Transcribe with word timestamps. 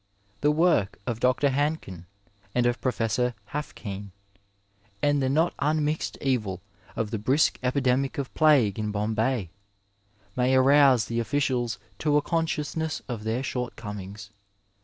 The 0.39 0.49
work 0.49 0.97
of 1.05 1.19
Dr. 1.19 1.49
Hankin 1.51 2.07
and 2.55 2.65
of 2.65 2.81
Professor 2.81 3.35
HafOdne, 3.51 4.09
and 5.03 5.21
the 5.21 5.29
not 5.29 5.53
unmixed 5.59 6.17
evil 6.21 6.59
of 6.95 7.11
the 7.11 7.19
brisk 7.19 7.59
epidemic 7.61 8.17
of 8.17 8.33
plague 8.33 8.79
in 8.79 8.89
Bombay, 8.89 9.51
may 10.35 10.55
arouse 10.55 11.05
the 11.05 11.19
officials 11.19 11.77
to 11.99 12.17
a 12.17 12.21
con 12.23 12.47
sciousness 12.47 13.01
of 13.07 13.23
their 13.25 13.43
shortcomings. 13.43 14.31